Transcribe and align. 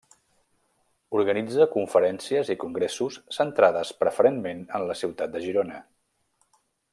Organitza 1.17 1.67
conferències 1.75 2.49
i 2.53 2.57
congressos 2.65 3.19
centrades 3.39 3.93
preferentment 4.03 4.65
en 4.79 4.89
la 4.93 4.97
ciutat 5.03 5.37
de 5.37 5.45
Girona. 5.49 5.83